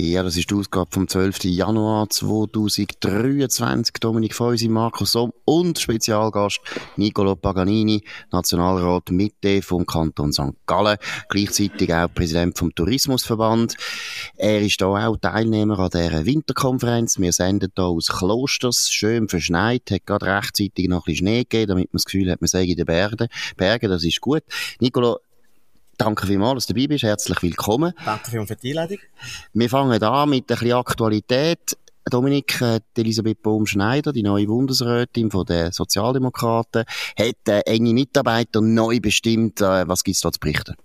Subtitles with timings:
[0.00, 1.42] Ja, das ist die Ausgabe vom 12.
[1.46, 3.94] Januar 2023.
[3.98, 6.60] Dominik Feusi, Markus Somm und Spezialgast
[6.94, 10.54] Nicolo Paganini, Nationalrat Mitte vom Kanton St.
[10.66, 13.76] Gallen, gleichzeitig auch Präsident vom Tourismusverband.
[14.36, 17.18] Er ist da auch Teilnehmer an dieser Winterkonferenz.
[17.18, 21.70] Wir senden hier aus Klosters, schön verschneit, hat gerade rechtzeitig noch ein bisschen Schnee gegeben,
[21.70, 23.26] damit man das Gefühl hat, man sei in den Bergen.
[23.56, 24.44] Bergen, das ist gut.
[24.78, 25.18] Nicolo,
[25.98, 27.02] Danke vielmals, dass du dabei bist.
[27.02, 27.92] Herzlich willkommen.
[28.04, 28.98] Danke vielmals für die Einladung.
[29.52, 31.76] Wir fangen an mit ein bisschen Aktualität.
[32.08, 36.84] Dominik, äh, Elisabeth Baum-Schneider, die neue Bundesrätin von den Sozialdemokraten,
[37.18, 39.60] hat äh, enge Mitarbeiter neu bestimmt.
[39.60, 40.76] Äh, was gibt's da zu berichten?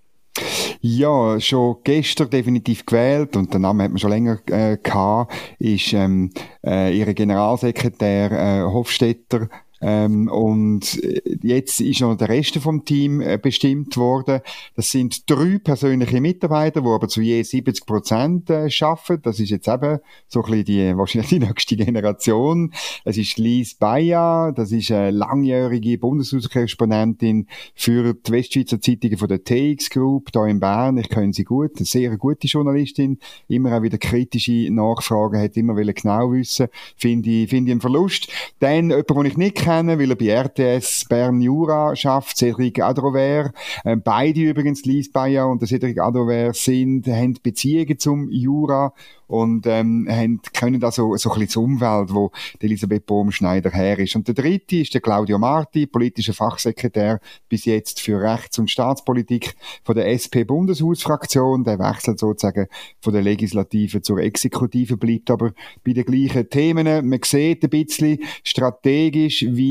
[0.80, 5.92] Ja, schon gestern definitiv gewählt und der Name hat man schon länger äh, gehabt, ist
[5.92, 6.32] ähm,
[6.66, 9.48] äh, ihre Generalsekretär äh, Hofstetter
[9.86, 14.40] ähm, und äh, jetzt ist noch der Rest vom Team äh, bestimmt worden.
[14.76, 19.20] Das sind drei persönliche Mitarbeiter, die aber zu je 70 Prozent äh, arbeiten.
[19.22, 22.72] Das ist jetzt eben so ein bisschen die, wahrscheinlich die nächste Generation.
[23.04, 29.44] Es ist Lise Bayer, das ist eine langjährige Bundeshauskorrespondentin für die Westschweizer Zeitungen von der
[29.44, 30.96] TX Group hier in Bern.
[30.96, 33.18] Ich kenne sie gut, eine sehr gute Journalistin,
[33.48, 38.32] immer auch wieder kritische Nachfragen, hat immer genau wissen, finde ich, finde ich einen Verlust.
[38.60, 42.80] Dann jemand, den ich nicht kenne, kennen, weil er bei RTS Bern Jura schafft, Cedric
[42.80, 43.52] Adrover.
[43.84, 48.92] Ähm, beide übrigens, Lies Bayer und Cedric Adrover, sind, haben Beziehungen zum Jura
[49.26, 52.30] und ähm, haben, können da so, so ein bisschen die Umwelt, wo
[52.60, 54.14] die Elisabeth Bohm-Schneider her ist.
[54.16, 59.54] Und der dritte ist der Claudio Marti, politischer Fachsekretär bis jetzt für Rechts- und Staatspolitik
[59.82, 61.64] von der SP-Bundeshausfraktion.
[61.64, 62.66] Der wechselt sozusagen
[63.00, 65.52] von der Legislative zur Exekutive, bleibt aber
[65.84, 67.08] bei den gleichen Themen.
[67.08, 69.63] Man sieht ein bisschen strategisch, wie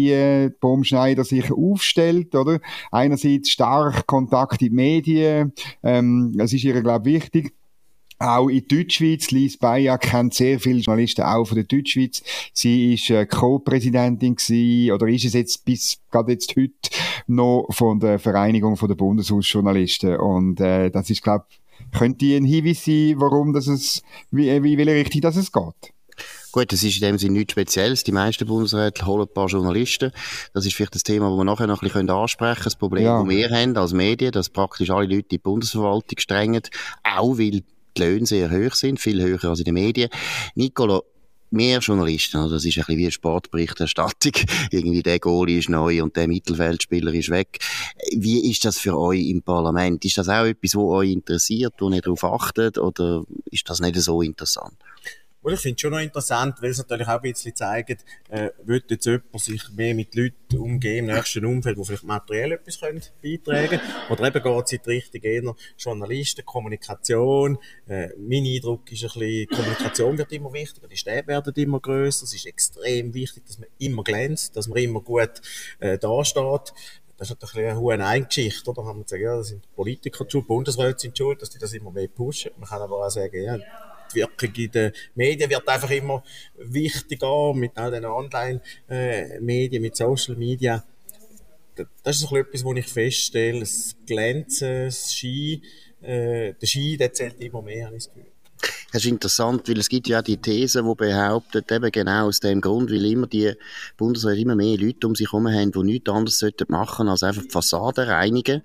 [0.60, 2.60] Bohm-Schneider sich aufstellt, oder?
[2.92, 7.54] Einerseits stark Kontakt in die Medien, ähm, das ist ihr, glaube ich, wichtig
[8.20, 9.32] auch in Deutschschweiz.
[9.32, 12.24] Lise Bayer kennt sehr viele Journalisten auch von der Deutschschweiz.
[12.54, 14.38] Sie ist äh, Co-Präsidentin
[14.92, 16.72] oder ist es jetzt bis gerade jetzt heute
[17.28, 20.18] noch von der Vereinigung der Bundeshausjournalisten.
[20.18, 21.46] Und äh, das ist, glaube
[21.92, 25.94] könnte ein Hinweis sein, warum das es, wie, wie welche Richtung das es geht.
[26.54, 28.04] Gut, das ist in dem Sinne nichts Spezielles.
[28.04, 30.12] Die meisten Bundesräte holen ein paar Journalisten.
[30.54, 32.64] Das ist vielleicht das Thema, das wir nachher noch ein bisschen ansprechen können.
[32.64, 33.20] Das Problem, ja.
[33.20, 36.62] das wir haben als Medien, dass praktisch alle Leute in die Bundesverwaltung strengen,
[37.04, 37.64] auch weil die
[37.98, 40.12] Löhne sehr hoch sind, viel höher als in den Medien.
[40.54, 41.06] Nicolo,
[41.50, 44.34] mehr Journalisten, also das ist ein bisschen wie eine Sportberichterstattung.
[44.72, 47.58] Irgendwie der Goalie ist neu und der Mittelfeldspieler ist weg.
[48.16, 50.06] Wie ist das für euch im Parlament?
[50.06, 53.96] Ist das auch etwas, was euch interessiert, wo ihr darauf achtet, oder ist das nicht
[53.96, 54.76] so interessant?
[55.44, 58.50] Und ich finde es schon noch interessant, weil es natürlich auch ein bisschen zeigt, äh,
[58.64, 62.80] wird jetzt jemand sich mehr mit Leuten umgehen im nächsten Umfeld, die vielleicht materiell etwas
[62.80, 63.82] können beitragen können.
[64.10, 67.58] Oder eben geht es in die Richtung eher Journalisten, Kommunikation.
[67.88, 72.24] Äh, mein Eindruck ist ein bisschen, Kommunikation wird immer wichtiger, die Stäbe werden immer grösser.
[72.24, 75.42] Es ist extrem wichtig, dass man immer glänzt, dass man immer gut
[75.80, 76.74] äh, dasteht.
[77.18, 78.82] Das ist natürlich eine hohe Eingeschichte, oder?
[78.82, 81.74] Da haben wir gesagt, ja, das sind Politiker schuld, Bundesräte sind schuld, dass die das
[81.74, 82.52] immer mehr pushen.
[82.58, 83.60] Man kann aber auch sagen, ja,
[84.14, 86.24] Wirkung in den Medien wird einfach immer
[86.58, 90.84] wichtiger mit all den Online-Medien, mit Social Media.
[92.04, 95.62] Das ist etwas, wo ich feststelle, das Glänzen, das Ski,
[96.02, 98.34] äh, der Ski, der zählt immer mehr, habe ich das Gefühl.
[98.92, 102.62] Das ist interessant, weil es gibt ja die These, die behauptet, eben genau aus dem
[102.62, 103.54] Grund, weil immer die
[103.98, 107.42] Bundesräte immer mehr Leute um sich herum haben, die nichts anderes machen sollten, als einfach
[107.42, 108.62] die Fassade reinigen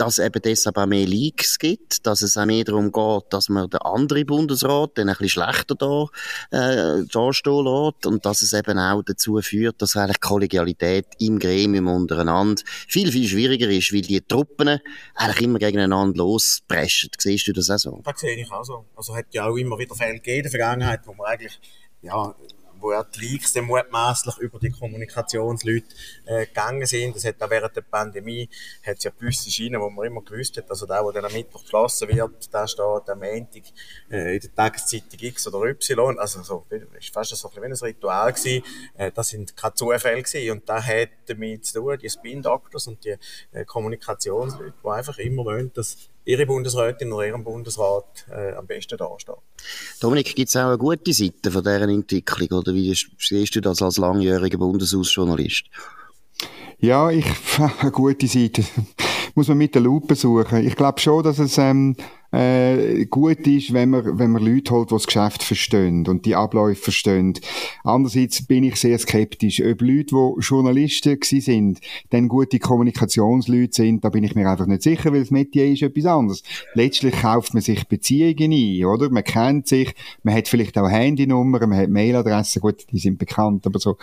[0.00, 3.68] dass eben deshalb auch mehr Leaks gibt, dass es auch mehr darum geht, dass man
[3.68, 6.06] den anderen Bundesrat dann ein bisschen schlechter da,
[6.50, 11.86] äh, dastehen lässt und dass es eben auch dazu führt, dass eigentlich Kollegialität im Gremium
[11.88, 14.80] untereinander viel, viel schwieriger ist, weil die Truppen
[15.14, 17.10] eigentlich immer gegeneinander lospreschen.
[17.18, 18.00] Siehst du das auch so?
[18.02, 18.86] Das sehe ich auch so.
[18.96, 21.60] Also hat ja auch immer wieder Fälle gegeben in der Vergangenheit, wo man eigentlich
[22.00, 22.34] ja,
[22.80, 25.86] wo ja die Leaks dann mutmaßlich über die Kommunikationsleute
[26.26, 27.16] äh, gegangen sind.
[27.16, 28.48] Das hat auch während der Pandemie
[28.86, 32.08] hat ja gewisse Schienen, wo man immer gewusst hat, also der, der am Mittwoch geschlossen
[32.08, 33.62] wird, da steht am Montag
[34.10, 36.18] äh, in der Tageszeitung X oder Y.
[36.18, 36.66] Also so,
[36.98, 38.64] ist fast so ein, ein Ritual gewesen.
[38.96, 40.50] Äh, das sind keine Zufälle gewesen.
[40.50, 43.16] Und da hat damit zu tun, die Spin-Doctors und die
[43.52, 48.98] äh, Kommunikationsleute, die einfach immer wollen, dass Ihre Bundesrätin oder Ihrem Bundesrat äh, am besten
[48.98, 49.38] dastehen.
[50.00, 53.82] Dominik, gibt es auch eine gute Seite von dieser Entwicklung oder wie siehst du das
[53.82, 55.64] als langjähriger Bundeshausjournalist?
[56.78, 57.26] Ja, ich,
[57.80, 58.64] eine gute Seite
[59.34, 60.66] muss man mit der Lupe suchen.
[60.66, 61.96] Ich glaube schon, dass es ähm,
[62.32, 66.36] äh, gut ist, wenn man, wenn man Leute holt, die das Geschäft verstehen und die
[66.36, 67.34] Abläufe verstehen.
[67.84, 71.80] Andererseits bin ich sehr skeptisch, ob Leute, die Journalisten gewesen sind,
[72.10, 75.82] dann gute Kommunikationsleute sind, da bin ich mir einfach nicht sicher, weil das Metier ist
[75.82, 76.42] etwas anderes.
[76.74, 79.10] Letztlich kauft man sich Beziehungen ein, oder?
[79.10, 83.66] Man kennt sich, man hat vielleicht auch Handynummern, man hat Mailadressen, gut, die sind bekannt,
[83.66, 83.96] aber so.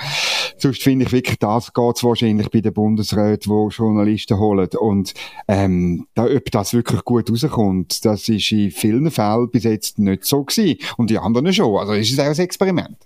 [0.60, 4.68] Sonst finde ich wirklich, das geht's wahrscheinlich bei den Bundesräten, die Journalisten holen.
[4.80, 5.14] Und
[5.48, 10.26] ähm, da, ob das wirklich gut rauskommt, das ist in vielen Fällen bis jetzt nicht
[10.26, 10.80] so gewesen.
[10.98, 11.78] Und die anderen schon.
[11.78, 12.98] Also ist es auch ein Experiment.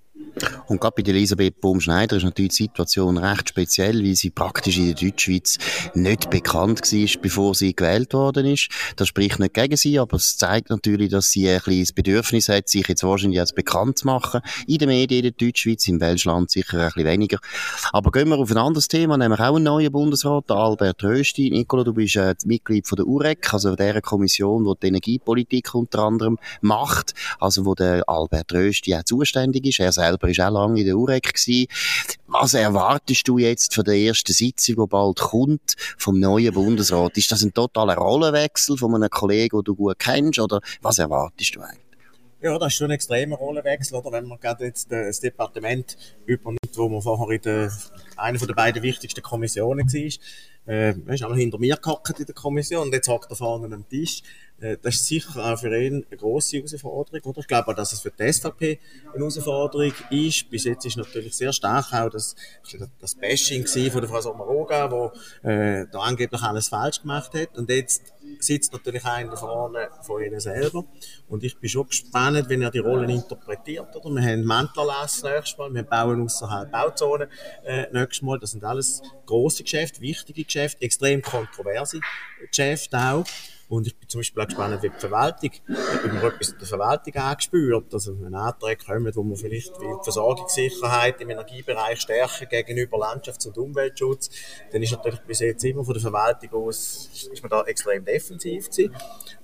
[0.67, 4.85] Und gerade bei Elisabeth Baum-Schneider ist natürlich die Situation recht speziell, weil sie praktisch in
[4.85, 5.57] der Deutschschweiz
[5.93, 8.69] nicht bekannt war, bevor sie gewählt worden ist.
[8.95, 12.69] Das spricht nicht gegen sie, aber es zeigt natürlich, dass sie ein kleines Bedürfnis hat,
[12.69, 14.41] sich jetzt wahrscheinlich als bekannt zu machen.
[14.67, 17.37] In den Medien in der Deutschschweiz, im Welschland sicher ein bisschen weniger.
[17.91, 21.49] Aber gehen wir auf ein anderes Thema, nämlich auch einen neuen Bundesrat, Albert Rösti.
[21.49, 25.99] Nicola, du bist äh, Mitglied von der UREC, also der Kommission, die die Energiepolitik unter
[25.99, 29.79] anderem macht, also wo der Albert Rösti auch zuständig ist.
[29.79, 31.67] Er selber selber ist auch lange in der UREC gewesen.
[32.27, 37.17] Was erwartest du jetzt von der ersten Sitzung, die bald kommt, vom neuen Bundesrat?
[37.17, 41.55] Ist das ein totaler Rollenwechsel von einem Kollegen, den du gut kennst, oder was erwartest
[41.55, 41.79] du eigentlich?
[42.41, 44.11] Ja, das ist schon ein extremer Rollenwechsel, oder?
[44.11, 45.95] Wenn man gerade jetzt das Departement
[46.25, 47.71] übernimmt, wo man vorher in der,
[48.17, 50.11] einer den beiden wichtigsten Kommissionen war.
[50.67, 53.73] Äh, er ist noch hinter mir gehockt in der Kommission und jetzt hockt er vorne
[53.73, 54.21] am Tisch.
[54.61, 57.21] Äh, das ist sicher auch für ihn eine grosse Herausforderung.
[57.23, 57.39] Oder?
[57.39, 60.49] Ich glaube auch, dass es für die SVP eine Herausforderung ist.
[60.49, 62.35] Bis jetzt ist natürlich sehr stark auch das,
[62.99, 64.87] das Bashing von der Frau Sommaruga,
[65.43, 67.57] die äh, da angeblich alles falsch gemacht hat.
[67.57, 70.85] Und jetzt sitzt natürlich einer vorne von ihnen selber.
[71.27, 73.95] Und ich bin schon gespannt, wenn er die Rollen interpretiert.
[73.95, 74.15] Oder?
[74.15, 77.29] Wir haben Mantlerlass nächstes Mal, wir bauen außerhalb Bauzone
[77.63, 78.37] äh, nächstes Mal.
[78.39, 81.99] Das sind alles grosse Geschäfte, wichtige Geschäfte, extrem kontroverse
[82.47, 83.25] Geschäfte auch.
[83.71, 86.67] Und ich bin zum Beispiel auch gespannt, wie die Verwaltung, ob man etwas in der
[86.67, 92.97] Verwaltung angespürt, also wenn Anträge kommen, wo man vielleicht die Versorgungssicherheit im Energiebereich stärken gegenüber
[92.97, 94.29] Landschafts- und Umweltschutz,
[94.73, 98.69] dann ist natürlich bis jetzt immer von der Verwaltung aus, ist man da extrem defensiv
[98.69, 98.93] gewesen.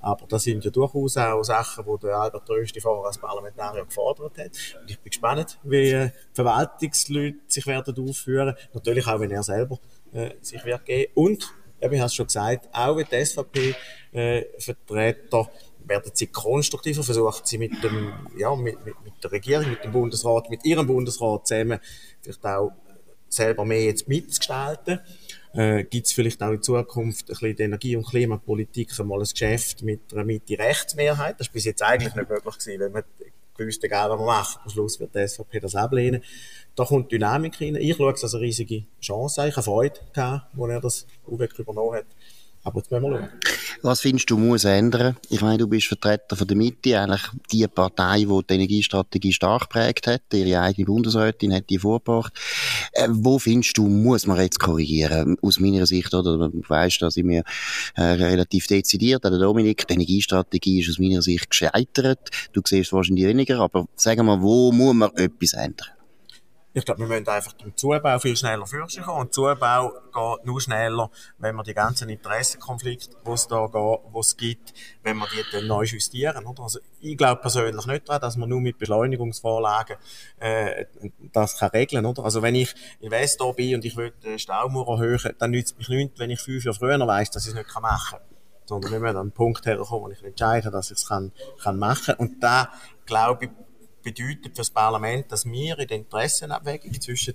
[0.02, 4.38] Aber das sind ja durchaus auch Sachen, die der Albert Rösti vorher als Parlamentarier gefordert
[4.38, 4.52] hat.
[4.82, 8.58] Und ich bin gespannt, wie die Verwaltungsleute sich werden aufführen.
[8.74, 9.80] Natürlich auch, wenn er selber
[10.12, 11.14] äh, sich wird geben.
[11.16, 11.50] Und
[11.82, 17.46] eben, ich habe es schon gesagt, auch wenn die SVP-Vertreter äh, werden sie konstruktiver, versuchen
[17.46, 21.48] sie mit dem, ja, mit, mit, mit der Regierung, mit dem Bundesrat, mit ihrem Bundesrat
[21.48, 21.80] zusammen
[22.22, 22.72] vielleicht auch
[23.30, 25.02] selber mehr jetzt mitzugestalten.
[25.54, 29.28] Äh, Gibt es vielleicht auch in Zukunft ein bisschen die Energie- und Klimapolitik einmal ein
[29.28, 31.40] Geschäft mit einer Mitte-Rechtsmehrheit?
[31.40, 33.04] Das ist bis jetzt eigentlich nicht möglich gewesen, wenn man
[33.58, 36.24] gewusst, egal was man macht, am Schluss wird die SVP das ablehnen.
[36.76, 37.76] Da kommt Dynamik rein.
[37.76, 41.60] Ich schaue es als eine riesige Chance Ich habe Freude gehabt, als er das UBEC
[41.60, 42.06] übernommen hat.
[42.68, 43.30] Aber jetzt müssen wir schauen.
[43.82, 45.16] Was findest du, muss ändern?
[45.30, 49.70] Ich meine, du bist Vertreter von der Mitte, eigentlich die Partei, die die Energiestrategie stark
[49.70, 50.22] geprägt hat.
[50.34, 52.34] Ihre eigene Bundesrätin hat die vorgebracht.
[52.92, 55.38] Äh, wo findest du, muss man jetzt korrigieren?
[55.42, 56.50] Aus meiner Sicht, oder?
[56.50, 57.44] Du weißt, dass ich mir
[57.96, 62.30] äh, relativ dezidiert, der Dominik, die Energiestrategie ist aus meiner Sicht gescheitert.
[62.52, 65.97] Du siehst wahrscheinlich weniger, aber sagen wir, wo muss man etwas ändern?
[66.78, 69.22] Ich glaube, wir müssen einfach dem Zubau viel schneller fürchten kommen.
[69.22, 71.10] Und Zubau geht nur schneller,
[71.40, 75.86] wenn wir die ganzen Interessenkonflikte, die es da geht, gibt, wenn wir die dann neu
[75.86, 76.46] justieren.
[76.46, 76.62] Oder?
[76.62, 79.98] Also, ich glaube persönlich nicht daran, dass man nur mit Beschleunigungsvorlagen
[80.40, 80.86] äh,
[81.34, 82.24] das kann regeln oder?
[82.24, 86.20] Also wenn ich Investor bin und ich will den Staumauer erhöhen, dann nützt mich nichts,
[86.20, 88.28] wenn ich fünf Jahre früher weiss, dass ich es nicht machen kann.
[88.66, 91.80] Sondern wir müssen an einen Punkt herkommen, wo ich entscheide, dass ich es kann, kann
[91.80, 92.16] machen kann.
[92.18, 92.70] Und da,
[93.08, 93.52] glaube ich,
[94.12, 97.34] bedeutet für das Parlament, dass wir in der Interessenabwägung zwischen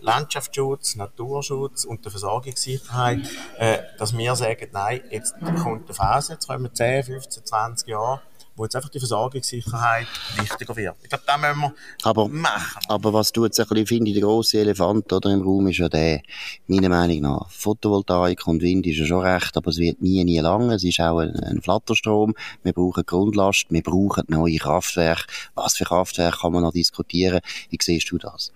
[0.00, 6.46] Landschaftsschutz, Naturschutz und der Versorgungssicherheit, äh, dass wir sagen, nein, jetzt kommt eine Phase, jetzt
[6.46, 8.22] kommen 10, 15, 20 Jahre,
[8.56, 10.96] wo jetzt einfach die Versorgungssicherheit wichtiger wird.
[11.02, 12.82] Ich glaube, das müssen wir aber, machen.
[12.88, 15.88] Aber was du jetzt ein bisschen finde, der grosse Elefant oder im Raum ist ja
[15.88, 16.22] der,
[16.66, 20.40] meiner Meinung nach, Photovoltaik und Wind ist ja schon recht, aber es wird nie, nie
[20.40, 20.74] lange.
[20.74, 22.34] Es ist auch ein, ein Flatterstrom.
[22.62, 25.24] Wir brauchen Grundlast, wir brauchen neue Kraftwerke.
[25.54, 27.40] Was für Kraftwerke kann man noch diskutieren?
[27.70, 28.52] Wie siehst du das?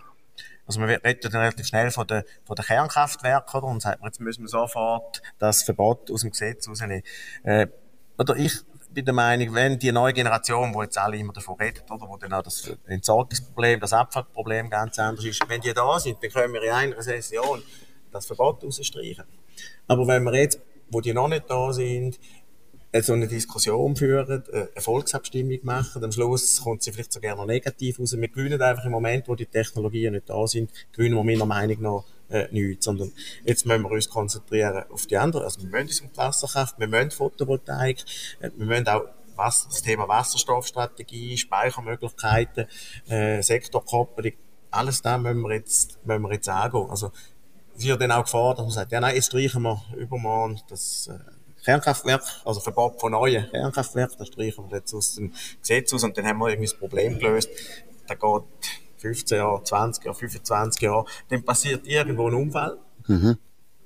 [0.67, 3.67] Also man redet dann relativ schnell von den, von den Kernkraftwerken, oder?
[3.67, 7.03] Und sagt, jetzt müssen wir sofort das Verbot aus dem Gesetz rausnehmen.
[7.43, 7.67] Äh,
[8.19, 8.53] oder ich
[8.93, 12.17] bin der Meinung, wenn die neue Generation, wo jetzt alle immer davon redet, oder, wo
[12.17, 16.55] dann auch das Entsorgungsproblem, das Abfallproblem ganz anders ist, wenn die da sind, dann können
[16.55, 17.63] wir in einer Session
[18.11, 19.25] das Verbot rausstreichen.
[19.87, 22.19] Aber wenn wir jetzt, wo die noch nicht da sind,
[23.03, 28.01] so eine Diskussion führen, eine Volksabstimmung machen, am Schluss kommt sie vielleicht sogar noch negativ
[28.01, 28.17] raus.
[28.17, 31.81] Wir gewinnen einfach im Moment, wo die Technologien nicht da sind, gewinnen wir meiner Meinung
[31.83, 33.13] nach äh, nichts, sondern
[33.45, 35.45] jetzt müssen wir uns konzentrieren auf die anderen.
[35.45, 38.05] Also wir müssen uns um Wasserkraft, wir müssen Photovoltaik,
[38.41, 39.03] äh, wir müssen auch
[39.37, 42.67] was, das Thema Wasserstoffstrategie, Speichermöglichkeiten,
[43.09, 44.33] äh, Sektorkoppelung,
[44.71, 46.89] alles das müssen wir jetzt, müssen wir jetzt angehen.
[46.91, 47.11] Also,
[47.77, 51.09] es wird dann auch gefordert, dass man sagt, ja nein, jetzt streichen wir übermorgen das
[51.09, 56.05] äh, Kernkraftwerk, also Verbot von neuen Kernkraftwerken, das streichen wir jetzt aus dem Gesetz aus
[56.05, 57.51] und dann haben wir irgendwie das Problem gelöst.
[58.07, 58.43] Da geht
[59.01, 62.79] 15 Jahre, 20 Jahre, 25 Jahre, dann passiert irgendwo ein Unfall.
[63.07, 63.39] Mhm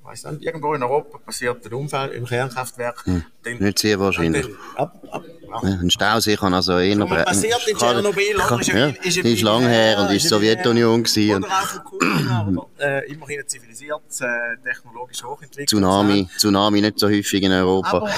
[0.04, 3.06] weiß nicht, irgendwo in Europa passiert ein Unfall im Kernkraftwerk.
[3.06, 3.24] Hm.
[3.42, 4.46] Dann, nicht sehr wahrscheinlich.
[4.76, 5.24] Ab, ab, ab.
[5.62, 7.10] Ein Stausee kann also eh noch...
[7.10, 11.02] Was passiert in Tschernobyl, kann, ist, ja, ist, ist lang her und ist die Sowjetunion
[11.02, 11.44] gewesen.
[11.44, 14.26] Oder auch von Kuba, oder äh, immerhin ein zivilisiertes, äh,
[14.64, 17.98] technologisch hochentwickeltes Tsunami, Tsunami nicht so häufig in Europa.
[17.98, 18.10] Aber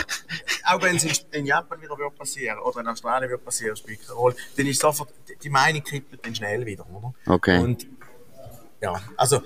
[0.65, 4.07] auch wenn es in, in Japan wieder wird passieren oder in Australien wird passieren, spielt
[4.07, 5.11] keine Rolle, dann ist sofort,
[5.43, 7.15] die Meinung kippelt dann schnell wieder, oder?
[7.27, 7.59] Okay.
[7.59, 7.87] Und,
[8.81, 9.43] ja, also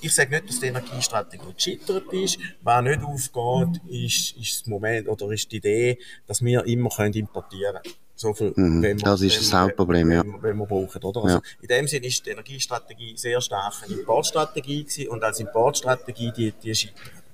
[0.00, 2.38] ich sage nicht, dass die Energiestrategie gescheitert ist.
[2.62, 7.14] Was nicht aufgeht, ist, ist das Moment oder ist die Idee, dass wir immer können
[7.14, 7.94] importieren können.
[8.18, 10.22] So viel, mhm, wir, das ist das Hauptproblem, ja.
[10.24, 11.22] Wenn, wenn wir brauchen, oder?
[11.22, 11.42] Also, ja.
[11.60, 16.52] In dem Sinne ist die Energiestrategie sehr stark eine Importstrategie gewesen und als Importstrategie die,
[16.52, 17.25] die scheitert.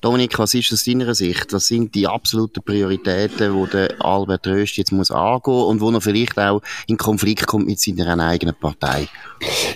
[0.00, 1.52] Dominik, was ist aus deiner Sicht?
[1.52, 6.00] Was sind die absoluten Prioritäten, die der Albert Röst jetzt muss angehen und wo er
[6.00, 9.08] vielleicht auch in Konflikt kommt mit seiner eigenen Partei?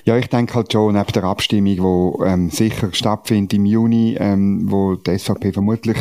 [0.05, 4.71] Ja, ich denke halt schon, neben der Abstimmung, die ähm, sicher stattfindet im Juni, ähm,
[4.71, 5.99] wo die SVP vermutlich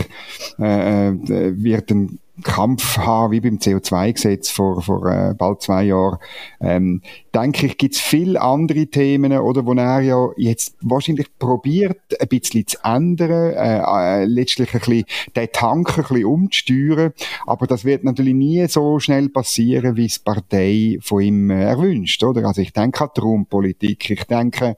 [0.59, 1.13] äh, äh,
[1.61, 6.19] wird ein Kampf haben, wie beim CO2-Gesetz vor, vor äh, bald zwei Jahren,
[6.61, 7.01] ähm,
[7.33, 12.27] denke ich, gibt es viele andere Themen, oder, wo er ja jetzt wahrscheinlich probiert, ein
[12.27, 17.13] bisschen zu ändern, äh, äh, letztlich ein bisschen den Tank ein bisschen umzusteuern,
[17.45, 22.23] aber das wird natürlich nie so schnell passieren, wie es Partei von ihm äh, erwünscht,
[22.23, 22.45] oder?
[22.45, 24.75] Also ich denke an die Raumpolitik, ich denke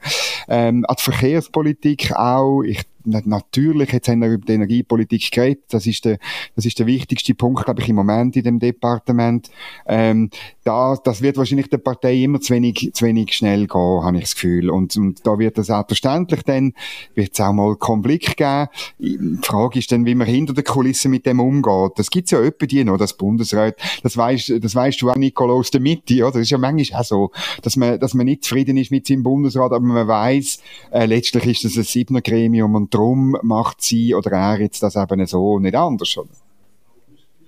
[0.48, 5.86] ähm, an die Verkehrspolitik auch, ich natürlich, jetzt haben wir über die Energiepolitik geredet, das
[5.86, 6.18] ist der,
[6.56, 9.50] das ist der wichtigste Punkt, glaube ich, im Moment in dem Departement.
[9.88, 10.30] Ähm,
[10.64, 14.24] da, das wird wahrscheinlich der Partei immer zu wenig, zu wenig schnell gehen, habe ich
[14.24, 14.70] das Gefühl.
[14.70, 16.74] Und, und da wird es selbstverständlich dann,
[17.16, 18.68] wird es auch mal Konflikt geben.
[19.00, 21.94] Die Frage ist dann, wie man hinter der Kulisse mit dem umgeht.
[21.98, 23.78] Das gibt's ja öppe die noch, das Bundesrat.
[24.04, 26.34] Das weißt, das weißt du auch, Nicolo, aus der Mitte, oder?
[26.34, 29.24] Das ist ja manchmal auch so, dass man, dass man nicht zufrieden ist mit seinem
[29.24, 30.60] Bundesrat, aber man weiß,
[30.92, 34.96] äh, letztlich ist das ein Siebner Gremium und darum macht sie oder er jetzt das
[34.96, 36.30] eben so nicht anders, oder?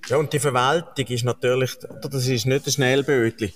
[0.07, 3.53] Ja, und die Verwaltung ist natürlich, das ist nicht ein Schnellbötli.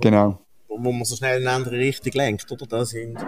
[0.00, 0.40] Genau.
[0.68, 2.66] Wo, wo man so schnell in eine andere Richtung lenkt, oder?
[2.66, 3.18] Da sind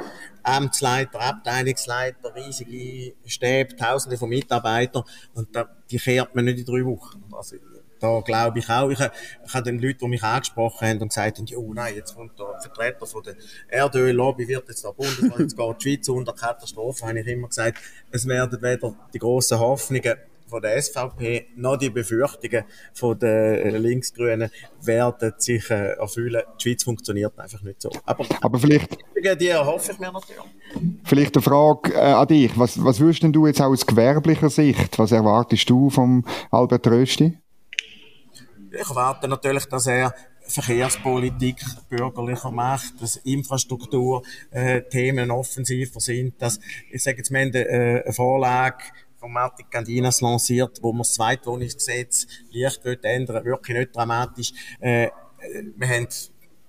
[0.42, 5.02] Amtsleiter, Abteilungsleiter, riesige Stäbe, Tausende von Mitarbeitern,
[5.34, 7.24] und da, die kehrt man nicht in drei Wochen.
[7.32, 7.56] Also,
[8.00, 8.90] da glaube ich auch.
[8.90, 12.14] Ich, ich habe den Leuten, die mich angesprochen haben und gesagt haben, oh nein, jetzt
[12.14, 13.36] kommt ein Vertreter von der
[13.68, 17.78] Erdöllobby, wird jetzt da bundesweit, jetzt geht die Schweiz unter Katastrophe, habe ich immer gesagt,
[18.10, 20.16] es werden weder die grossen Hoffnungen
[20.50, 24.50] von der SVP noch die Befürchtungen von den Linksgrünen
[24.82, 26.42] werden sich äh, erfüllen.
[26.58, 27.90] Die Schweiz funktioniert einfach nicht so.
[28.04, 28.98] Aber, Aber vielleicht...
[29.40, 30.42] Die erhoffe ich mir natürlich.
[31.04, 32.58] Vielleicht eine Frage äh, an dich.
[32.58, 37.38] Was, was würdest denn du jetzt aus gewerblicher Sicht, was erwartest du vom Albert Rösti?
[38.72, 46.60] Ich erwarte natürlich, dass er Verkehrspolitik bürgerlicher macht, dass Infrastrukturthemen äh, offensiver sind, dass,
[46.90, 48.84] ich sage jetzt, wir haben äh, eine Vorlage
[49.16, 54.52] von Martin Candinas lanciert, wo man das Zweitwohnungsgesetz leicht ändern wirklich nicht dramatisch.
[54.80, 55.10] Äh, äh,
[55.76, 56.08] wir haben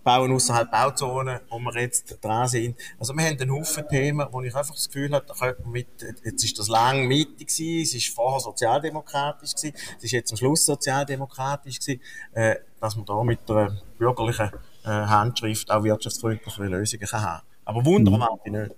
[0.03, 2.77] Bauen außerhalb Bauzonen, wo wir jetzt dran sind.
[2.99, 5.71] Also wir haben einen Haufen Themen, wo ich einfach das Gefühl habe, da könnte man
[5.71, 5.87] mit,
[6.23, 10.37] jetzt ist das lang mittig gewesen, es ist vorher sozialdemokratisch gewesen, es ist jetzt am
[10.37, 12.01] Schluss sozialdemokratisch gewesen,
[12.33, 14.51] äh, dass man da mit einer bürgerlichen
[14.83, 17.45] äh, Handschrift auch wirtschaftsfreundliche Lösungen kann haben.
[17.65, 18.25] Aber Wunder mhm.
[18.43, 18.75] ich nicht.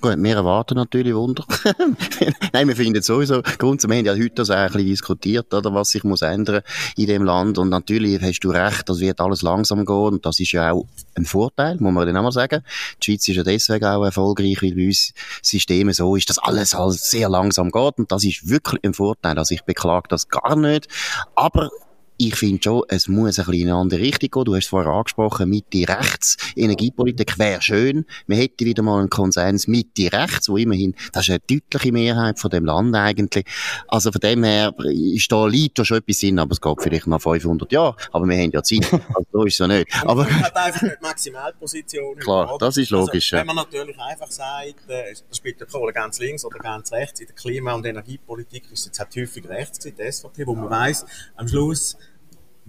[0.00, 1.44] Gut, wir erwarten natürlich Wunder.
[2.52, 5.74] Nein, wir finden sowieso, grundsätzlich, wir haben ja heute das auch ein bisschen diskutiert, oder,
[5.74, 6.62] was sich muss ändern
[6.96, 7.58] in dem Land.
[7.58, 9.96] Und natürlich hast du recht, das wird alles langsam gehen.
[9.96, 10.86] Und das ist ja auch
[11.16, 12.62] ein Vorteil, muss man dann auch mal sagen.
[13.02, 15.12] Die Schweiz ist ja deswegen auch erfolgreich, weil bei uns
[15.42, 17.98] Systeme so ist, dass alles halt sehr langsam geht.
[17.98, 19.36] Und das ist wirklich ein Vorteil.
[19.36, 20.86] Also ich beklage das gar nicht.
[21.34, 21.70] Aber
[22.20, 24.44] ich finde schon, es muss ein bisschen in eine andere Richtung gehen.
[24.44, 26.36] Du hast es vorher angesprochen, Mitte rechts.
[26.56, 28.06] Energiepolitik wäre schön.
[28.26, 32.40] Wir hätten wieder mal einen Konsens Mitte rechts, wo immerhin, das ist eine deutliche Mehrheit
[32.40, 33.46] von dem Land eigentlich.
[33.86, 37.06] Also von dem her ist da liegt da schon etwas Sinn, aber es geht vielleicht
[37.06, 37.96] noch 500 Jahre.
[38.10, 38.88] Aber wir haben ja Zeit.
[39.08, 39.88] Also so ist es ja nicht.
[40.04, 42.18] Aber man hat einfach nicht Maximalpositionen.
[42.22, 43.32] Klar, das ist logisch.
[43.32, 46.92] Also, wenn man natürlich einfach sagt, äh, das spielt der Kohle ganz links oder ganz
[46.92, 50.46] rechts, in der Klima- und Energiepolitik ist es jetzt halt häufig rechts gewesen, die SVP,
[50.46, 51.06] wo man weiss,
[51.36, 51.96] am Schluss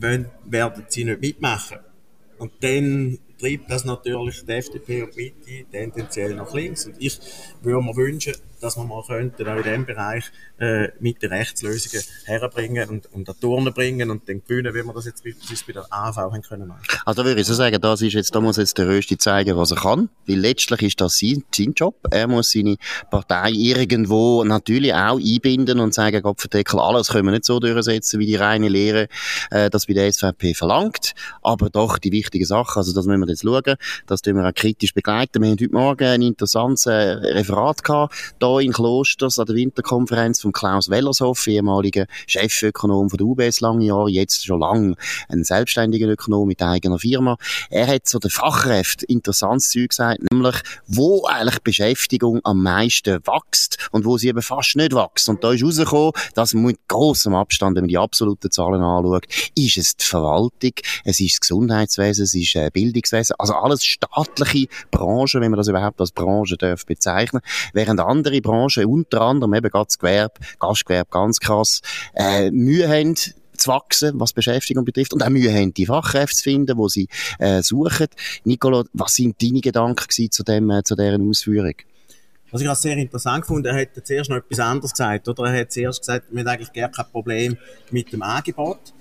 [0.02, 1.80] wollen, werden sie nicht mitmachen.
[2.38, 6.86] Und dann treibt das natürlich die FDP und die Mitte tendenziell nach links.
[6.86, 7.20] Und ich
[7.62, 10.26] würde mir wünschen, dass wir mal könnten, auch in diesem Bereich
[10.60, 14.94] äh, mit den Rechtslösungen herbringen und, und an Turnen bringen und dann gewinnen, wie wir
[14.94, 15.34] das jetzt bei,
[15.68, 16.82] bei der AV haben können machen.
[17.06, 19.58] Also da würde ich so sagen, das ist jetzt, da muss jetzt der Rösti zeigen,
[19.58, 21.96] was er kann, weil letztlich ist das sein, sein Job.
[22.12, 22.76] Er muss seine
[23.10, 28.20] Partei irgendwo natürlich auch einbinden und sagen, Gott verdeckel, alles können wir nicht so durchsetzen,
[28.20, 29.08] wie die reine Lehre
[29.52, 33.30] äh, das bei der SVP verlangt, aber doch die wichtigen Sachen, also das müssen wir
[33.30, 33.76] jetzt schauen,
[34.08, 35.42] das tun wir auch kritisch begleiten.
[35.42, 38.14] Wir haben heute Morgen ein interessantes äh, Referat gehabt,
[38.58, 43.86] hier in Klosters an der Winterkonferenz von Klaus Wellershoff, ehemaliger Chefökonom von der UBS lange
[43.86, 44.96] Jahre, jetzt schon lang
[45.28, 47.38] ein selbstständiger Ökonom mit eigener Firma.
[47.70, 50.56] Er hat so den Fachkräften interessantes Zeug gesagt, nämlich,
[50.88, 55.30] wo eigentlich Beschäftigung am meisten wächst und wo sie eben fast nicht wächst.
[55.30, 59.26] Und da ist rausgekommen, dass mit großem Abstand, wenn man die absoluten Zahlen anschaut,
[59.56, 64.68] ist es die Verwaltung, es ist das Gesundheitswesen, es ist äh, Bildungswesen, also alles staatliche
[64.92, 67.42] Branchen, wenn man das überhaupt als Branche darf bezeichnen,
[67.74, 71.82] während andere Branchen, unter anderem eben das Gewerbe, Gastgewerbe ganz krass,
[72.16, 73.34] äh, Mühe haben, zu
[73.68, 77.08] wachsen, was Beschäftigung betrifft, und auch Mühe haben, die Fachkräfte zu finden, die sie
[77.40, 78.08] äh, suchen.
[78.46, 81.74] Nicolo, was sind deine Gedanken zu, dem, äh, zu deren Ausführung?
[82.52, 85.46] Was ich auch sehr interessant fand, er hat zuerst noch etwas anderes gesagt, oder?
[85.46, 87.58] Er hat zuerst gesagt, wir haben eigentlich gar kein Problem
[87.92, 88.94] mit dem Angebot.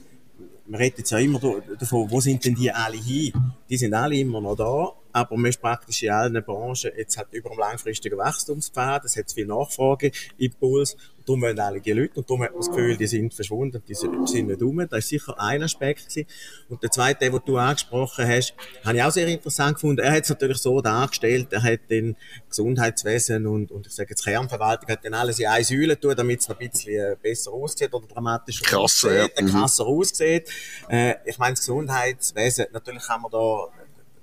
[0.69, 1.41] Man redet jetzt ja immer
[1.79, 3.33] davon, wo sind denn die alle hin?
[3.69, 7.33] Die sind alle immer noch da aber man ist praktisch in allen Branchen jetzt hat
[7.33, 12.29] über einen langfristigen Wachstumspfad, es hat viel Nachfrageimpuls, und darum wollen alle die Leute, und
[12.29, 14.79] darum hat man das Gefühl, die sind verschwunden, die sind nicht rum.
[14.89, 16.27] Das ist sicher ein Aspekt gewesen.
[16.69, 18.55] Und der zweite, den du angesprochen hast,
[18.85, 20.03] habe ich auch sehr interessant gefunden.
[20.03, 22.17] Er hat es natürlich so dargestellt, er hat den
[22.49, 26.41] Gesundheitswesen und, und ich sage jetzt Kernverwaltung, hat dann alles in eine Säule tun, damit
[26.41, 29.47] es noch ein bisschen äh, besser aussieht oder dramatischer krasser, aussieht, ja.
[29.47, 29.91] krasser mhm.
[29.91, 30.51] aussieht.
[30.89, 33.69] Äh, ich meine, das Gesundheitswesen, natürlich kann man da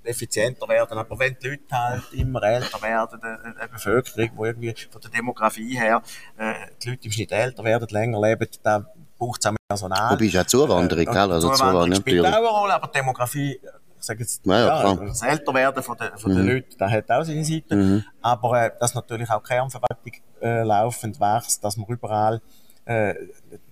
[0.06, 0.98] effizienter werden.
[0.98, 5.78] Aber wenn die Leute halt immer älter werden, eine Bevölkerung, die irgendwie von der Demografie
[5.78, 6.02] her,
[6.38, 8.86] äh, die Leute im Schnitt älter werden, länger leben, dann
[9.18, 10.12] braucht es auch mehr Personal.
[10.12, 11.32] Wobei ist auch Zuwanderung, äh, gell?
[11.32, 13.60] Also Zuwanderung spielt auch eine Rolle, aber Demografie,
[13.98, 16.36] ich sage jetzt, ja, ja, das Älterwerden von, den, von mhm.
[16.36, 17.74] den Leuten, das hat auch seine Seite.
[17.74, 18.04] Mhm.
[18.22, 22.40] Aber äh, dass natürlich auch Kernverwaltung äh, laufend wächst, dass man überall
[22.86, 23.14] äh,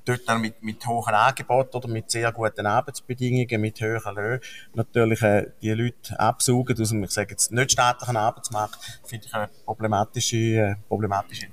[0.05, 4.41] dort dann mit, mit hohen Angeboten oder mit sehr guten Arbeitsbedingungen, mit höheren Löhnen
[4.75, 9.35] natürlich äh, die Leute absaugen aus dem, ich sage jetzt, nicht staatlichen Arbeitsmarkt, finde ich
[9.35, 11.47] eine problematische, äh, problematische.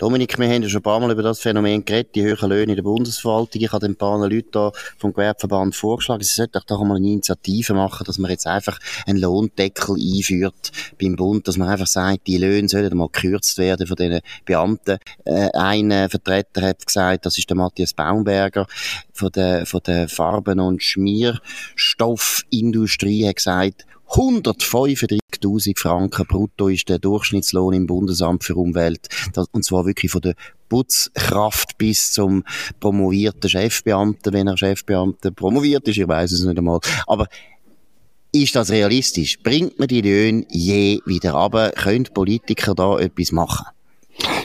[0.00, 2.72] Dominik, wir haben ja schon ein paar Mal über das Phänomen geredet, die höheren Löhne
[2.72, 3.62] in der Bundesverwaltung.
[3.62, 7.74] Ich habe ein paar Leute da vom Gewerbeverband vorgeschlagen, sie sollten doch mal eine Initiative
[7.74, 12.38] machen, dass man jetzt einfach einen Lohndeckel einführt beim Bund, dass man einfach sagt, die
[12.38, 14.98] Löhne sollen mal gekürzt werden von diesen Beamten.
[15.24, 18.66] Äh, ein Vertreter hat gesagt, das ist der Matthias Baumberger
[19.14, 27.74] von der, von der Farben- und Schmierstoffindustrie, hat gesagt, 135.000 Franken brutto ist der Durchschnittslohn
[27.74, 29.08] im Bundesamt für Umwelt.
[29.52, 30.34] Und zwar wirklich von der
[30.68, 32.44] Putzkraft bis zum
[32.80, 36.80] promovierten Chefbeamten, wenn er Chefbeamter promoviert ist, ich weiß es nicht einmal.
[37.06, 37.26] Aber
[38.30, 39.38] ist das realistisch?
[39.42, 41.70] Bringt man die Löhne je wieder runter?
[41.70, 43.66] Können Politiker da etwas machen?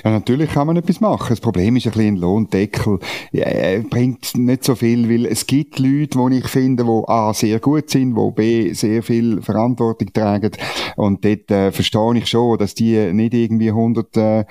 [0.04, 1.30] Ja, natürlich kann man etwas machen.
[1.30, 3.00] Das Problem ist ein bisschen ein Lohndeckel.
[3.32, 7.60] Er bringt nicht so viel, weil es gibt Leute, die ich finde, die A, sehr
[7.60, 10.52] gut sind, die B, sehr viel Verantwortung tragen.
[10.96, 14.46] Und dort äh, verstehe ich schon, dass die nicht irgendwie 100.000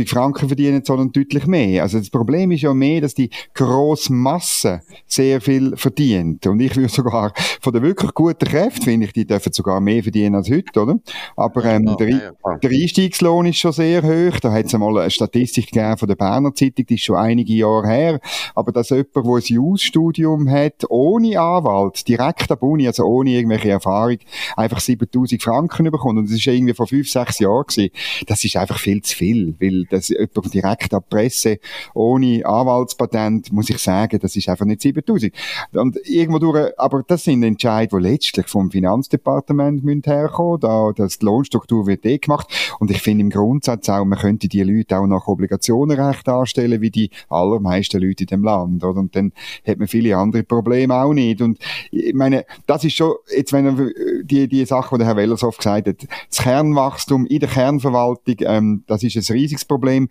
[0.00, 1.82] äh, Franken verdienen, sondern deutlich mehr.
[1.82, 6.46] Also das Problem ist ja mehr, dass die grosse Masse sehr viel verdient.
[6.46, 10.02] Und ich würde sogar von den wirklich guten Kräften, finde ich, die dürfen sogar mehr
[10.02, 10.98] verdienen als heute, oder?
[11.36, 12.58] Aber ähm, ja, der, ja.
[12.62, 14.40] der Einstiegslohn ist schon sehr hoch.
[14.40, 17.52] Da hat es einmal eine Statistik gegeben von der Berner Zeitung, die ist schon einige
[17.52, 18.20] Jahre her.
[18.54, 23.70] Aber dass jemand, der ein Jus-Studium hat, ohne Anwalt, direkt ab Uni, also ohne irgendwelche
[23.70, 24.18] Erfahrung,
[24.56, 26.18] einfach 7000 Franken bekommt.
[26.18, 27.90] Und das ist irgendwie vor fünf, sechs Jahren gewesen.
[28.26, 29.54] Das ist einfach viel zu viel.
[29.60, 31.58] Weil das jemand direkt ab Presse,
[31.94, 35.32] ohne Anwaltspatent, muss ich sagen, das ist einfach nicht 7000.
[35.72, 40.60] Und irgendwo durch, aber das sind Entscheidungen, die letztlich vom Finanzdepartement müssen herkommen.
[40.60, 42.48] Da, das die Lohnstruktur wird eh gemacht.
[42.78, 46.90] Und ich finde im Grundsatz auch, man könnte die Leute auch nach Obligationenrecht darstellen, wie
[46.90, 49.00] die allermeisten Leute in dem Land, oder?
[49.00, 49.32] Und dann
[49.66, 51.40] hat man viele andere Probleme auch nicht.
[51.40, 51.58] Und
[51.90, 53.90] ich meine, das ist schon, jetzt wenn er
[54.22, 55.96] die, die Sache, die der Herr Wellershoff gesagt hat,
[56.28, 60.08] das Kernwachstum in der Kernverwaltung, ähm, das ist ein riesiges Problem.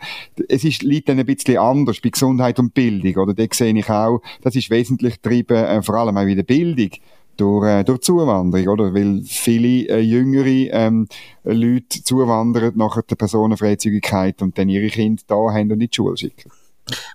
[0.50, 3.34] Es ist, liegt dann ein bisschen anders bei Gesundheit und Bildung, oder?
[3.34, 6.90] Da sehe ich auch, das ist wesentlich getrieben, äh, vor allem auch in der Bildung
[7.38, 8.94] durch, äh, durch Zuwanderung, oder?
[8.94, 11.08] Weil viele äh, jüngere ähm,
[11.44, 16.18] Leute zuwandern nach der Personenfreizügigkeit und dann ihre Kinder da haben und in die Schule
[16.18, 16.52] schicken.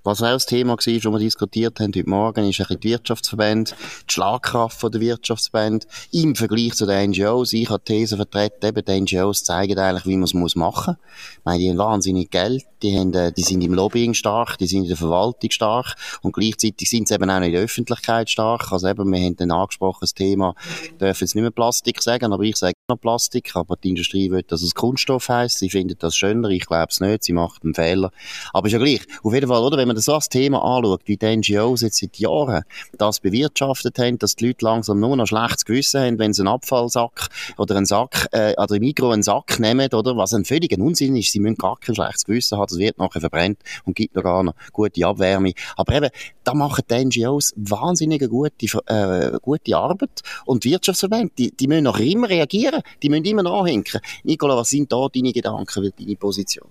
[0.05, 2.91] Was auch das Thema war, das wir diskutiert haben heute Morgen, ist ein bisschen die
[2.91, 3.73] Wirtschaftsverbände,
[4.09, 7.53] die Schlagkraft der Wirtschaftsverbände im Vergleich zu den NGOs.
[7.53, 11.37] Ich habe die These vertreten, eben die NGOs zeigen eigentlich, wie man es machen muss.
[11.39, 14.69] Ich meine, die haben wahnsinnig Geld, die, haben, äh, die sind im Lobbying stark, die
[14.69, 18.71] sind in der Verwaltung stark und gleichzeitig sind sie eben auch in der Öffentlichkeit stark.
[18.71, 22.33] Also eben, wir haben dann angesprochen, das Thema, ich darf jetzt nicht mehr Plastik sagen,
[22.33, 25.59] aber ich sage Plastik, aber die Industrie will, dass es Kunststoff heisst.
[25.59, 28.13] Sie findet das schöner, ich glaube es nicht, sie macht einen Fehler.
[28.53, 29.01] Aber ist ja gleich.
[29.25, 29.77] Auf jeden Fall, oder?
[29.77, 32.63] Wenn man das so als Thema anschaut, wie die NGOs jetzt seit Jahren
[32.97, 36.49] das bewirtschaftet haben, dass die Leute langsam nur noch schlechtes Gewissen haben, wenn sie einen
[36.49, 40.17] Abfallsack oder einen Sack, äh, oder im Mikro einen Sack nehmen, oder?
[40.17, 41.33] Was ein völliger Unsinn ist.
[41.33, 42.69] Sie müssen gar kein schlechtes Gewissen haben.
[42.69, 45.55] Das wird nachher verbrennt und gibt noch gar noch gute Abwärme.
[45.77, 46.11] Aber eben,
[46.45, 50.23] da machen die NGOs wahnsinnige gute, äh, gute Arbeit.
[50.45, 52.76] Und Wirtschaftsverbände, die, die müssen noch immer reagieren.
[53.03, 54.01] Die müssen immer nachhinken.
[54.25, 56.71] Nicola, was sind da deine Gedanken, deine Position?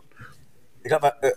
[0.84, 1.32] Ich glaube, äh,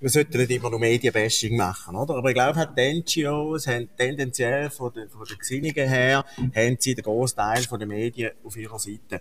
[0.00, 2.14] wir sollten nicht immer nur Medienbashing machen, oder?
[2.14, 6.76] Aber ich glaube, halt, die NGOs haben tendenziell von den, von den Gesinnungen her, haben
[6.78, 9.20] sie den Großteil der Medien auf ihrer Seite.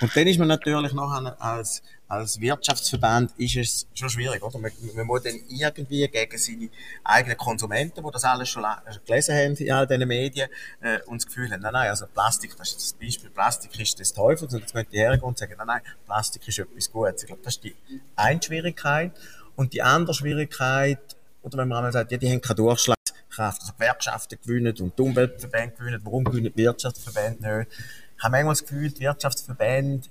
[0.00, 4.58] Und dann ist man natürlich noch als, als Wirtschaftsverband ist es schon schwierig, oder?
[4.58, 6.68] Man, man muss dann irgendwie gegen seine
[7.02, 8.64] eigenen Konsumenten, die das alles schon
[9.04, 10.48] gelesen haben in all diesen Medien,
[10.82, 13.98] äh, und das Gefühl haben, nein, nein, also Plastik, das ist das Beispiel, Plastik ist
[13.98, 17.22] des Teufels, und jetzt möchte ich hergehen und sagen, nein, nein, Plastik ist etwas Gutes.
[17.22, 17.74] Ich glaube, das ist die
[18.14, 19.12] eine Schwierigkeit.
[19.56, 23.72] Und die andere Schwierigkeit, oder wenn man einmal sagt, ja, die haben keine Durchschlagskraft, also
[23.74, 27.70] Gewerkschaften gewinnen und die Umweltverbände gewinnen, warum gewinnen die Wirtschaftsverbände nicht?
[28.16, 30.08] Ich habe manchmal das Gefühl, die Wirtschaftsverbände,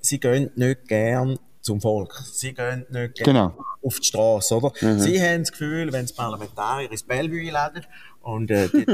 [0.00, 2.12] sie gehen nicht gern zum Volk.
[2.32, 3.56] Sie gehen nicht genau.
[3.82, 4.72] auf die Straße, oder?
[4.80, 4.98] Mhm.
[4.98, 7.86] Sie haben das Gefühl, wenn das Parlamentarier ins Bellevue laden
[8.22, 8.84] und äh, die,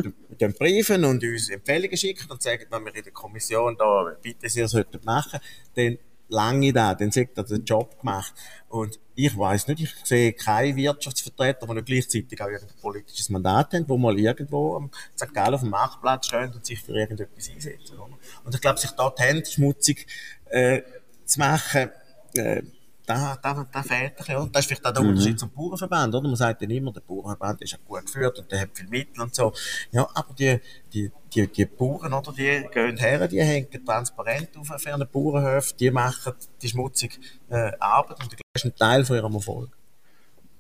[0.40, 4.48] die, briefen und uns Empfehlungen schicken und sagen, wenn wir in der Kommission da bitte
[4.48, 5.40] Sie sollten machen,
[5.74, 8.32] dann lange da, dann sagt er den Job gemacht.
[8.68, 13.72] Und ich weiß nicht, ich sehe keine Wirtschaftsvertreter, die nicht gleichzeitig auch irgendein politisches Mandat
[13.72, 15.32] haben, wo mal irgendwo am St.
[15.34, 17.98] Gallen auf dem Marktplatz stehen und sich für irgendetwas einsetzen.
[17.98, 18.16] Oder?
[18.44, 20.06] Und ich glaube, sich dort Hände schmutzig
[20.46, 20.82] äh,
[21.24, 21.90] zu machen,
[22.34, 22.62] äh,
[23.08, 24.36] da, da, da fehlt ein bisschen.
[24.36, 25.10] Und das ist vielleicht auch der mhm.
[25.10, 26.28] Unterschied zum Bauernverband, oder?
[26.28, 29.22] Man sagt dann immer, der Bauernverband ist ja gut geführt und der hat viel Mittel
[29.22, 29.52] und so.
[29.90, 30.60] Ja, aber die,
[30.92, 35.90] die, die, die Bauern, oder, die gehen her, die hängen transparent auf einen Bauernhof, die
[35.90, 37.16] machen die schmutzige
[37.48, 39.77] äh, Arbeit und das ist ein Teil von ihrem Erfolg.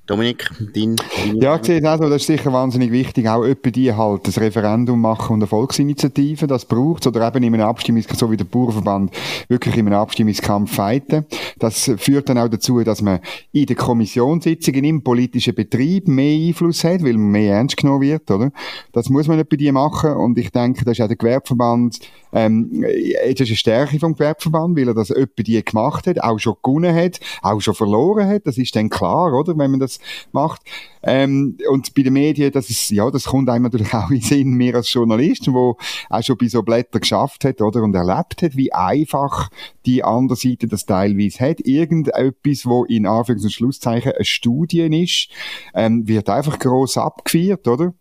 [0.08, 0.96] Dominik, dein...
[1.34, 4.98] Ja, ich sehe das, das ist sicher wahnsinnig wichtig, auch etwa die halt das Referendum
[4.98, 9.14] machen und eine Volksinitiative, das braucht oder eben in einem Abstimmungskampf, so wie der Bauernverband,
[9.48, 11.26] wirklich in einem Abstimmungskampf fighten.
[11.58, 13.20] Das führt dann auch dazu, dass man
[13.52, 18.30] in den Kommissionssitzungen im politischen Betrieb mehr Einfluss hat, weil man mehr ernst genommen wird,
[18.30, 18.50] oder?
[18.92, 21.98] Das muss man etwa die machen und ich denke, das ist auch der Gewerbeverband
[22.32, 26.38] ähm, das ist eine Stärke vom Gewerbeverband, weil er das etwa die gemacht hat, auch
[26.38, 28.46] schon gewonnen hat, auch schon verloren hat.
[28.46, 29.97] Das ist dann klar, oder, wenn man das
[30.32, 30.62] macht.
[31.02, 34.52] Ähm, und bei den Medien, das ist, ja, das kommt einem natürlich auch in Sinn,
[34.54, 35.76] mir als Journalist, wo
[36.10, 39.50] auch schon bei so Blättern geschafft hat, oder, und erlebt hat, wie einfach
[39.86, 41.60] die andere Seite das teilweise hat.
[41.60, 45.28] Irgendetwas, wo in Anführungs- und Schlusszeichen eine Studie ist,
[45.74, 47.94] ähm, wird einfach gross abgefeiert, oder?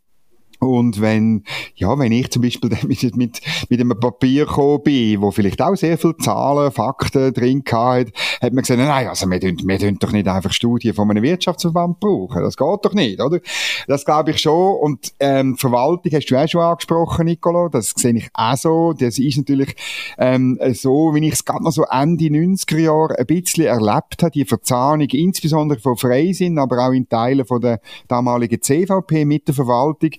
[0.60, 1.44] Und wenn,
[1.76, 5.76] ja, wenn ich zum Beispiel mit, mit, mit einem Papier gekommen bin, wo vielleicht auch
[5.76, 8.08] sehr viele Zahlen, Fakten drin hat,
[8.42, 11.24] hat man gesagt, nein, also wir tun, wir tun doch nicht einfach Studien von einem
[11.24, 12.42] Wirtschaftsverband brauchen.
[12.42, 13.40] Das geht doch nicht, oder?
[13.88, 14.78] Das glaube ich schon.
[14.78, 17.70] Und, ähm, Verwaltung hast du auch schon angesprochen, Nicolo.
[17.70, 18.94] Das sehe ich auch so.
[18.94, 19.76] Das ist natürlich,
[20.18, 24.32] ähm, so, wie ich es gerade noch so Ende 90er Jahre ein bisschen erlebt habe,
[24.32, 29.56] die Verzahnung, insbesondere von Freisinn, aber auch in Teilen von der damaligen CVP mit der
[29.56, 30.12] Verwaltung,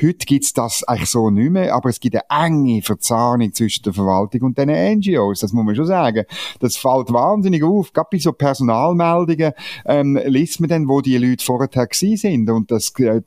[0.00, 3.92] Heute gibt's das eigentlich so nicht mehr, aber es gibt eine enge Verzahnung zwischen der
[3.92, 6.24] Verwaltung und den NGOs, das muss man schon sagen.
[6.60, 7.92] Das fällt wahnsinnig auf.
[7.92, 9.52] Gerade bei so Personalmeldungen
[9.86, 13.22] ähm, liest man dann, wo die Leute vorher gewesen sind und das äh,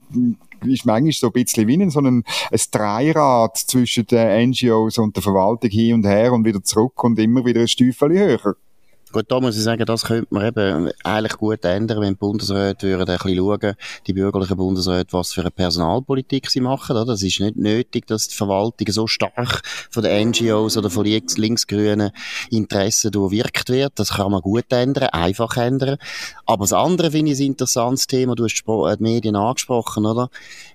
[0.66, 5.16] ist manchmal so ein bisschen wie ein, so ein, ein Dreirad zwischen den NGOs und
[5.16, 8.56] der Verwaltung hin und her und wieder zurück und immer wieder ein Stüffel höher.
[9.18, 12.86] Gut, da muss ich sagen, das könnte man eben eigentlich gut ändern, wenn die Bundesräte
[12.88, 13.74] würden ein bisschen schauen,
[14.06, 16.96] die bürgerlichen Bundesräte, was für eine Personalpolitik sie machen.
[16.96, 21.36] Das ist nicht nötig, dass die Verwaltung so stark von den NGOs oder von links,
[21.36, 22.12] linksgrünen
[22.52, 23.94] Interessen durchwirkt wird.
[23.96, 25.98] Das kann man gut ändern, einfach ändern.
[26.46, 28.36] Aber das andere finde ich ein interessantes Thema.
[28.36, 30.30] Du hast die Medien angesprochen, oder?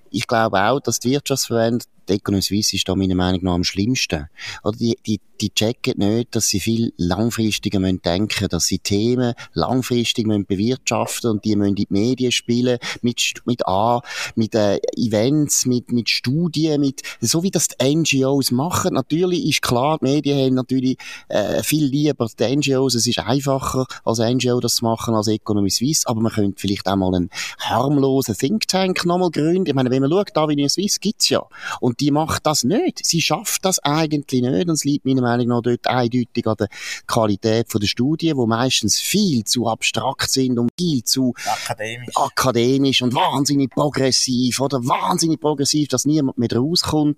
[0.09, 4.27] Ich glaube auch, dass die Wirtschaftsverbände Economy Suisse ist da meiner Meinung nach am schlimmsten.
[4.63, 9.33] Oder die, die, die checken nicht, dass sie viel langfristiger müssen denken, dass sie Themen
[9.53, 14.01] langfristig bewirtschaften und die müssen in die Medien spielen, mit, mit A,
[14.35, 18.93] mit äh, Events, mit, mit Studien, mit, so wie das die NGOs machen.
[18.93, 20.97] Natürlich ist klar, die Medien haben natürlich
[21.29, 25.69] äh, viel lieber die NGOs, es ist einfacher als NGO das zu machen als Economy
[25.69, 29.67] Suisse, aber man könnte vielleicht auch mal einen harmlosen Think Tank nochmal gründen.
[29.67, 31.43] Ich meine, wenn man schaut, da wie in Suisse gibt's ja.
[31.79, 33.05] Und die macht das nicht.
[33.05, 36.67] Sie schafft das eigentlich nicht und es liegt meiner Meinung nach dort eindeutig an der
[37.07, 43.13] Qualität der Studien, wo meistens viel zu abstrakt sind und viel zu akademisch, akademisch und
[43.13, 47.17] wahnsinnig progressiv oder wahnsinnig progressiv, dass niemand mehr rauskommt.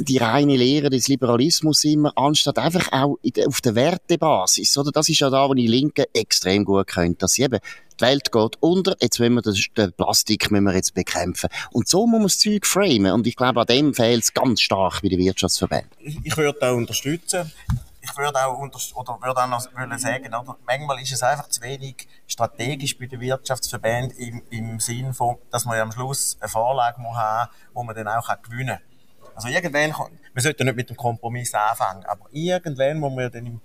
[0.00, 4.92] Die reine Lehre des Liberalismus immer, anstatt einfach auch auf der Wertebasis, oder?
[4.92, 7.60] Das ist ja da, wo die Linken extrem gut können, dass sie eben
[8.00, 11.48] die Welt geht unter, jetzt müssen wir das, den Plastik müssen wir jetzt bekämpfen.
[11.72, 13.12] Und so muss man das Zeug framen.
[13.12, 15.90] Und ich glaube, an dem fehlt es ganz stark bei den Wirtschaftsverbänden.
[15.98, 17.52] Ich, ich würde auch unterstützen.
[18.00, 19.60] Ich würde auch, oder würde auch noch
[19.98, 20.56] sagen, oder?
[20.66, 25.64] manchmal ist es einfach zu wenig strategisch bei den Wirtschaftsverbänden im, im Sinn von, dass
[25.64, 28.93] man ja am Schluss eine Vorlage muss haben, wo man dann auch gewinnen kann.
[29.34, 29.92] Also irgendwann,
[30.32, 33.60] wir sollten nicht mit dem Kompromiss anfangen, aber irgendwann muss man dann im,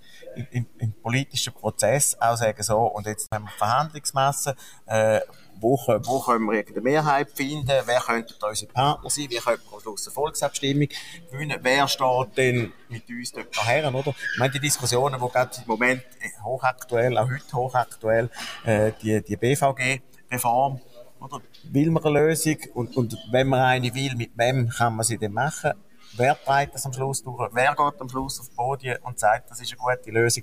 [0.50, 4.56] im, im politischen Prozess auch sagen, so, und jetzt haben wir Verhandlungsmasse,
[4.86, 5.20] äh,
[5.60, 9.74] wo, wo können wir irgendeine Mehrheit finden, wer könnte unsere Partner sein, wie könnte man
[9.74, 10.88] am Schluss eine Volksabstimmung
[11.30, 14.14] gewinnen, wer steht denn mit uns dort daher, oder?
[14.32, 16.02] Ich meine, die Diskussionen, die gerade im Moment
[16.42, 18.30] hochaktuell, auch heute hochaktuell,
[18.64, 20.80] äh, die, die BVG-Reform,
[21.20, 21.40] oder?
[21.64, 22.56] Will man eine Lösung?
[22.74, 25.72] Und, und wenn man eine will, mit wem kann man sie denn machen?
[26.16, 27.50] Wer treibt das am Schluss durch?
[27.52, 30.42] Wer geht am Schluss auf Podien und sagt, das ist eine gute Lösung?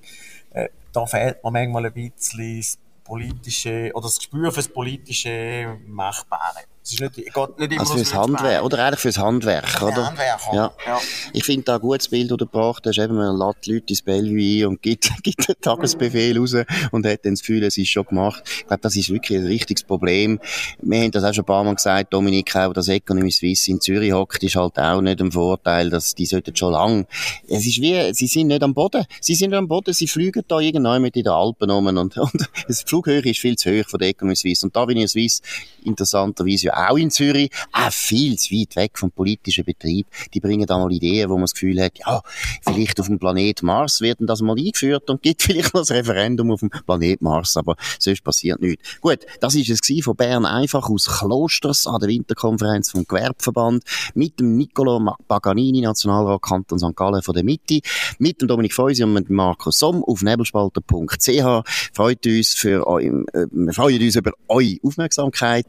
[0.52, 5.78] Äh, da fehlt mir manchmal ein bisschen das politische, oder das Gespür für das politische
[5.86, 6.64] Machbare.
[6.88, 10.08] Es ist nicht, geht nicht immer also fürs Handwerk, oder eigentlich fürs Handwerk, oder?
[10.08, 10.72] Handwerk, ja.
[10.86, 11.02] ja.
[11.34, 13.86] Ich finde da ein gutes Bild, das du gebracht hast, eben, man lässt die Leute
[13.90, 16.56] ins Bellevue ein und gibt, gibt einen Tagesbefehl raus
[16.92, 18.42] und hat dann das Gefühl, es ist schon gemacht.
[18.46, 20.40] Ich glaube, das ist wirklich ein richtiges Problem.
[20.82, 23.82] Wir haben das auch schon ein paar Mal gesagt, Dominik, auch das Economy Suisse in
[23.82, 27.06] Zürich hockt, ist halt auch nicht ein Vorteil, dass die sollten schon lang,
[27.50, 29.06] es ist wie, sie sind nicht am Boden.
[29.20, 31.98] Sie sind nicht am Boden, sie fliegen da irgendwann mit in den Alpen rum und,
[32.18, 34.66] und die Flughöhe ist viel zu hoch von der Economy Suisse.
[34.66, 35.42] Und da bin ich Suisse
[35.84, 40.08] interessanterweise auch in Zürich, auch viel zu weit weg vom politischen Betrieb.
[40.34, 42.22] Die bringen da mal Ideen, wo man das Gefühl hat, ja,
[42.62, 46.52] vielleicht auf dem Planet Mars werden das mal eingeführt und gibt vielleicht noch ein Referendum
[46.52, 49.02] auf dem Planet Mars, aber sonst passiert nichts.
[49.02, 54.40] Gut, das ist es von Bern einfach aus Klosters an der Winterkonferenz vom Gewerbverband mit
[54.40, 56.96] dem Nicolo Paganini, Nationalrat Kanton St.
[56.96, 57.80] Gallen von der Mitte,
[58.20, 61.64] mit dem Dominik Feusi und mit Markus Somm auf nebelspalter.ch.
[61.94, 65.66] Freut uns für euch, äh, wir freuen uns über eure Aufmerksamkeit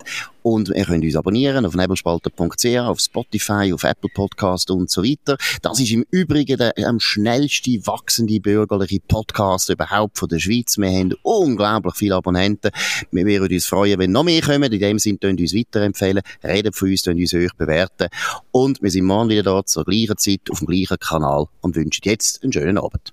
[0.49, 5.37] und ihr könnt uns abonnieren auf nebelspalter.ch, auf Spotify, auf Apple Podcast und so weiter.
[5.61, 10.79] Das ist im Übrigen der am schnellste wachsende bürgerliche Podcast überhaupt von der Schweiz.
[10.79, 12.71] Wir haben unglaublich viele Abonnenten.
[13.11, 14.73] Wir würden uns freuen, wenn noch mehr kommen.
[14.73, 18.09] In dem Sinne, könnt uns weiterempfehlen, reden von uns, uns hoch bewerten.
[18.51, 22.01] Und wir sind morgen wieder da zur gleichen Zeit auf dem gleichen Kanal und wünschen
[22.05, 23.13] jetzt einen schönen Abend.